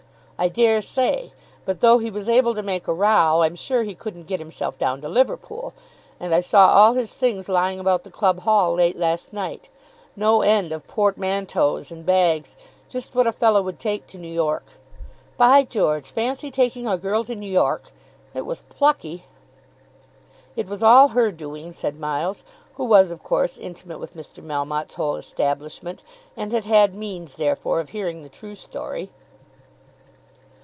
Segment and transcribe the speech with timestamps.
[0.43, 1.33] "I dare say.
[1.65, 4.75] But though he was able to make a row, I'm sure he couldn't get himself
[4.79, 5.71] down to Liverpool.
[6.19, 9.69] And I saw all his things lying about the club hall late last night;
[10.15, 12.57] no end of portmanteaux and bags;
[12.89, 14.63] just what a fellow would take to New York.
[15.37, 16.09] By George!
[16.09, 17.91] Fancy taking a girl to New York!
[18.33, 19.25] It was plucky."
[20.55, 22.43] "It was all her doing," said Miles,
[22.77, 24.43] who was of course intimate with Mr.
[24.43, 26.03] Melmotte's whole establishment,
[26.35, 29.11] and had had means therefore of hearing the true story.